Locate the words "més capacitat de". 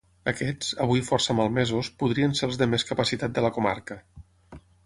2.75-3.45